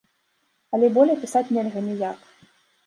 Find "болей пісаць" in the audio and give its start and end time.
0.97-1.45